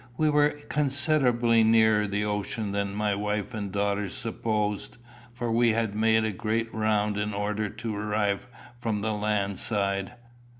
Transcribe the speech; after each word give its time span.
We 0.17 0.31
were 0.31 0.49
considerably 0.67 1.63
nearer 1.63 2.07
the 2.07 2.25
ocean 2.25 2.71
than 2.71 2.95
my 2.95 3.13
wife 3.13 3.53
and 3.53 3.71
daughters 3.71 4.15
supposed, 4.15 4.97
for 5.31 5.51
we 5.51 5.73
had 5.73 5.93
made 5.93 6.23
a 6.23 6.31
great 6.31 6.73
round 6.73 7.17
in 7.19 7.35
order 7.35 7.69
to 7.69 7.95
arrive 7.95 8.47
from 8.79 9.01
the 9.01 9.13
land 9.13 9.59
side. 9.59 10.15